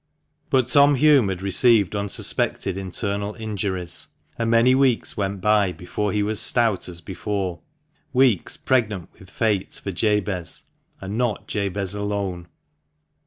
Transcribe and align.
But 0.49 0.65
Tom 0.67 0.95
Hulme 0.95 1.29
had 1.29 1.43
received 1.43 1.95
unsuspected 1.95 2.75
internal 2.75 3.35
injuries, 3.35 4.07
and 4.35 4.49
many 4.49 4.73
weeks 4.73 5.15
went 5.15 5.41
by 5.41 5.71
before 5.73 6.11
he 6.11 6.23
was 6.23 6.39
stout 6.39 6.89
as 6.89 7.01
before— 7.01 7.61
weeks 8.11 8.57
pregnant 8.57 9.09
with 9.19 9.29
fate 9.29 9.73
for 9.75 9.91
Jabez; 9.91 10.63
and 11.01 11.19
not 11.19 11.47
Jabez 11.47 11.93
alone. 11.93 12.47